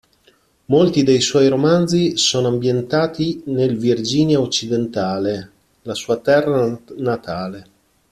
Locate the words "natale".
6.97-7.67